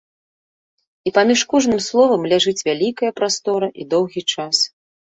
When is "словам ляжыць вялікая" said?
1.89-3.17